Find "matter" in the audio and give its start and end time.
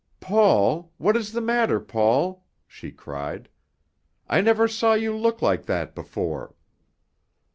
1.41-1.79